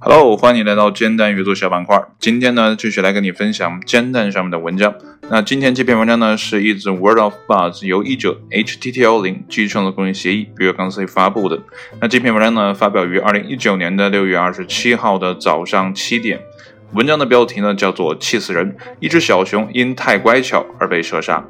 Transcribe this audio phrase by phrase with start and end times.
[0.00, 2.02] Hello，欢迎来到煎蛋阅读小板块。
[2.18, 4.92] 今天呢，继续来跟你分享煎蛋上面的文章。
[5.30, 11.62] 那今天这篇文章呢，是一则 Word of Buzz 由译者 HTTL 零基于创作公益协议比如刚才发布的。
[12.00, 16.40] 那这篇文章呢，发表于二零一九年的六月二十七号的早上七点。
[16.92, 21.44] 文章的标题呢，叫做“气死人”，一只小熊因太乖巧而被射杀。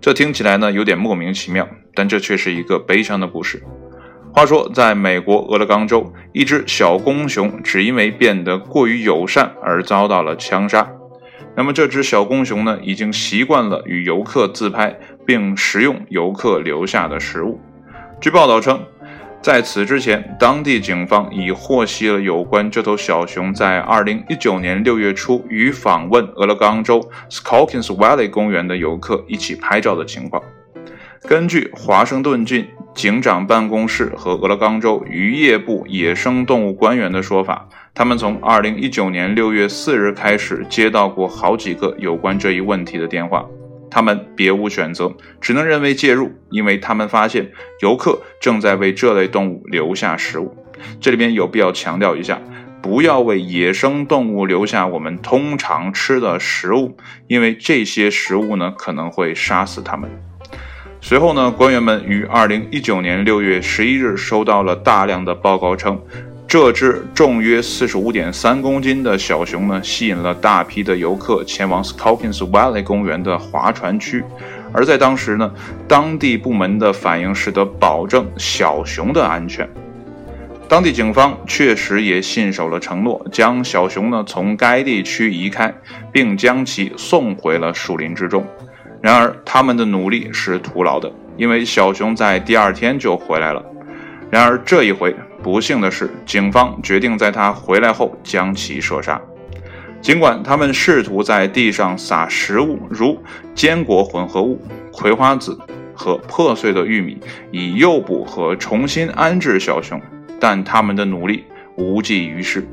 [0.00, 3.62] 这听起来呢，有点莫名其妙，但这却是一个悲伤的故事。
[4.34, 10.90] 话说，在美国俄勒冈州，一只小公熊只因为变得过于友善而遭到了枪杀。
[11.54, 17.60] 那么，这只小公熊呢，已经习惯了与游客自拍，并食用游客留下的食物。
[18.22, 18.80] 据报道称，
[19.42, 30.42] 在此之前，当地警方已获悉了有关这头小熊在2019年6月初与访问俄勒冈州 Skalkins Valley 公园的游客一起拍照的情况。
[31.28, 32.66] 根据华盛顿郡。
[32.94, 43.46] 警长办公室和俄勒冈州渔业部野生动物官员的说法，他们从2019年6月4日开始接到过好几个有关这一问题的电话。
[43.90, 50.54] 他们别无选择，只能人为介入，因为他们发现游客正在为这类动物留下食物。
[51.00, 52.38] 这里边有必要强调一下，
[52.82, 56.94] 不要为野生动物留下我们通常吃的食物，
[57.26, 60.10] 因为这些食物呢可能会杀死它们。
[61.04, 66.00] 随后呢，官员们于二零一九年六月十一日收到了大量的报告称，
[66.46, 74.22] 这只重约四十五点三公斤的小熊呢，吸引了大批的游客前往 Skalkins Valley 公园的划船区。
[74.72, 75.52] 而在当时呢，
[75.88, 79.68] 当地部门的反应是得保证小熊的安全。
[80.68, 85.74] 当地警方确实也信守了承诺，将小熊呢从该地区移开，
[86.12, 88.46] 并将其送回了树林之中。
[89.02, 93.62] 然而，他们的努力是徒劳的，因为小熊在第二天就回来了。
[94.30, 99.20] 然而这一回，不幸的是，警方决定在他回来后将其射杀。
[100.00, 103.20] 尽管他们试图在地上撒食物，如
[103.54, 104.60] 坚果混合物、
[104.92, 105.58] 葵花籽
[105.94, 107.18] 和破碎的玉米，
[107.50, 110.00] 以诱捕和重新安置小熊，
[110.38, 111.44] 但他们的努力
[111.76, 112.66] 无济于事，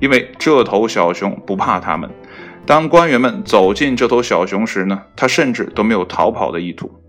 [0.00, 2.10] 因为这头小熊不怕他们。
[2.68, 7.00] 当官员们走近这头小熊时呢，它甚至都没有逃跑的意图。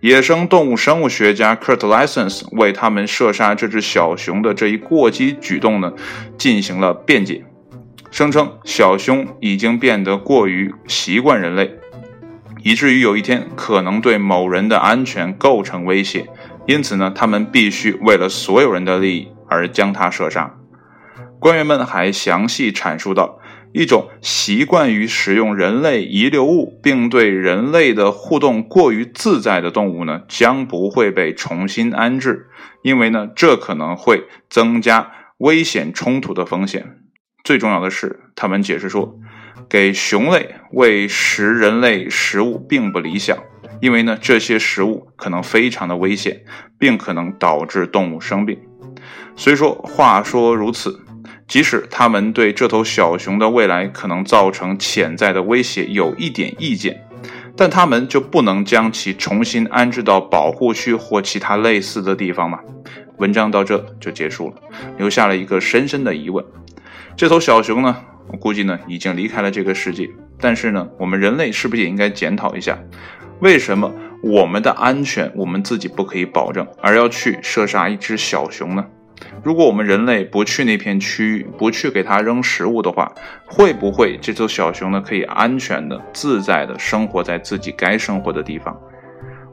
[0.00, 5.92] 野生动物生物学家 Kurt License 为他们射杀这只小熊的这一过激举动呢，
[6.36, 7.44] 进行了辩解，
[8.10, 11.72] 声称小熊已经变得过于习惯人类，
[12.64, 16.26] 以至于有一天可能对某人的安全构成威胁，
[16.66, 20.52] 因此呢，他们必须为了所有人的利益而将它射杀。
[21.38, 23.38] 官员们还详细阐述到。
[23.72, 32.48] 一种习惯于使用人类遗留物，并对人类的互动过于自在的动物呢，将不会被重新安置，
[32.82, 36.96] 因为呢，这可能会增加危险冲突的风险。
[37.44, 39.18] 最重要的是，他们解释说，
[39.68, 43.38] 给熊类喂食人类食物并不理想，
[43.80, 46.42] 因为呢，这些食物可能非常的危险，
[46.76, 48.58] 并可能导致动物生病。
[49.36, 51.00] 虽说话说如此。
[51.50, 57.04] 即使他们对这头小熊的未来可能造成潜在的威胁有一点意见，
[57.56, 62.60] 但他们就不能将其重新安置到保护区或其他类似的地方吗？
[63.18, 64.54] 文章到这就结束了，
[64.96, 66.44] 留下了一个深深的疑问：
[67.16, 67.96] 这头小熊呢？
[68.28, 70.08] 我估计呢已经离开了这个世界。
[70.38, 72.78] 但是呢，我们人类是不是也应该检讨一下，
[73.40, 78.86] 为什么我们的安全我们自己不可以保证，而要去射杀一只小熊呢？
[79.42, 83.12] 如果我们人类不去那片区域，不去给它扔食物的话，
[83.46, 88.78] 会不会这头小熊呢可以安全的、自在的生活在自己该生活的地方？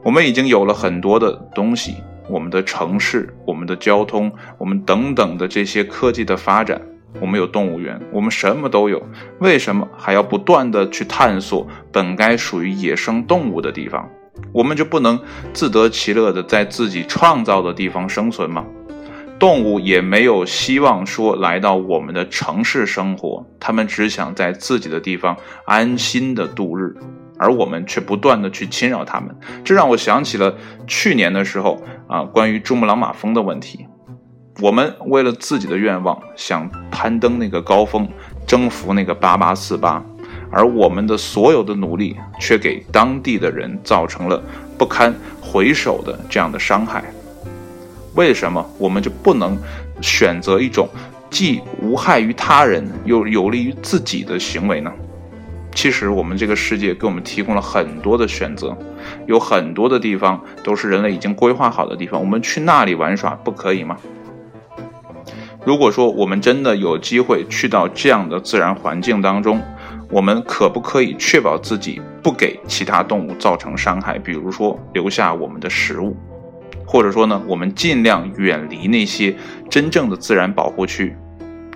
[0.04, 1.96] 我们已经有了很多的东西，
[2.28, 6.80] 我们的城市、我们的交通、我们等等的这些科技的发展，
[7.20, 9.02] 我们有动物园，我们什么都有，
[9.40, 14.08] 为什么还要不断的去探索本该属于野生动物的地方？
[14.52, 15.20] 我们就不能
[15.52, 18.64] 自得其乐的在自己创造的地方生存吗？
[19.38, 26.96] 动物也没有希望说来到我们的城市生活，他们只想在自己的地方安心的度日，
[27.38, 29.32] 而我们却不断的去侵扰他们。
[29.64, 30.52] 这让我想起了
[30.88, 33.86] 去年的时候啊，关于珠穆朗玛峰的问题。
[34.60, 38.08] 我们为了自己的愿望，想攀登那个高峰，
[38.44, 40.02] 征服那个八八四八，
[40.50, 44.42] 而我们的所有的努力，却给当地的人造成了
[44.76, 47.04] 不堪回首的这样的伤害。
[48.18, 49.56] 为什么我们就不能
[50.00, 50.88] 选择一种
[51.30, 54.92] 既无害于他人又有利于自己的行为呢？
[55.72, 58.76] 其实我们这个世界给我们提供了很多的选择，
[59.28, 63.96] 有很多的地方都是人类已经规划好的地方，我们去那里玩耍不可以吗？
[65.64, 69.62] 如果说我们真的有机会去到这样的自然环境当中，
[70.10, 74.18] 我们可不可以确保自己不给其他动物造成伤害？
[74.18, 76.16] 比如说留下我们的食物，
[76.88, 79.36] 或者说呢，我们尽量远离那些
[79.68, 81.14] 真正的自然保护区。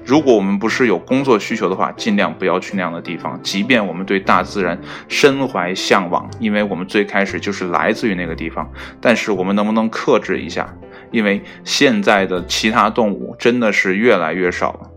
[0.05, 3.39] 如果我们不是有工作需求的话，尽量不要去那样的地方。
[3.43, 4.77] 即便我们对大自然
[5.07, 8.69] 深怀向往，因为我们最开始就是来自于那个地方，
[9.01, 10.75] 但是我们能不能克制一下？
[11.13, 14.91] 因为现在的其他动物真的是越来越少了。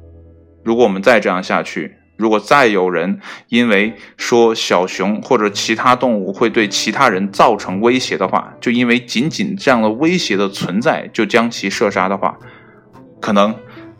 [0.63, 3.19] 如果我们再这样下去，如果再有人
[3.49, 12.37] 因为说小熊或者其他动物会对其他人造成威胁的话，就因为仅仅这样的威胁的存在就将其射杀的话，
[13.21, 13.55] 可能。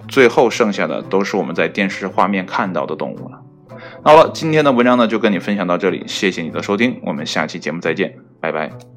[0.08, 3.42] 最后剩下的都是我们在电视画面看到的动物了。
[4.04, 8.95] 好了，今天的文章呢就跟你分享到这里，谢谢你的收听，我们下期节目再见，拜拜。